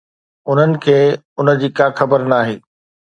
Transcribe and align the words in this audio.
انهن 0.51 0.71
کي 0.85 0.95
ان 1.39 1.51
جي 1.63 1.69
ڪا 1.81 1.87
خبر 1.99 2.25
ناهي؟ 2.33 2.55